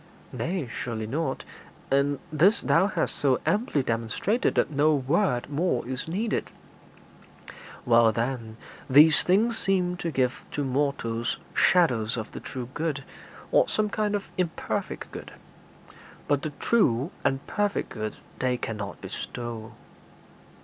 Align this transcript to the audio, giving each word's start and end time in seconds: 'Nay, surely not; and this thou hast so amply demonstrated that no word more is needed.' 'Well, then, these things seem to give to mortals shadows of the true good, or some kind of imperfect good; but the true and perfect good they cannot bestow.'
'Nay, 0.33 0.67
surely 0.67 1.05
not; 1.05 1.43
and 1.91 2.17
this 2.33 2.59
thou 2.61 2.87
hast 2.87 3.15
so 3.15 3.39
amply 3.45 3.83
demonstrated 3.83 4.55
that 4.55 4.71
no 4.71 4.95
word 4.95 5.47
more 5.47 5.87
is 5.87 6.07
needed.' 6.07 6.49
'Well, 7.85 8.11
then, 8.11 8.57
these 8.89 9.21
things 9.21 9.59
seem 9.59 9.97
to 9.97 10.09
give 10.09 10.41
to 10.53 10.63
mortals 10.63 11.37
shadows 11.53 12.17
of 12.17 12.31
the 12.31 12.39
true 12.39 12.69
good, 12.73 13.03
or 13.51 13.69
some 13.69 13.89
kind 13.91 14.15
of 14.15 14.25
imperfect 14.39 15.11
good; 15.11 15.33
but 16.27 16.41
the 16.41 16.49
true 16.49 17.11
and 17.23 17.45
perfect 17.45 17.89
good 17.89 18.15
they 18.39 18.57
cannot 18.57 19.01
bestow.' 19.01 19.71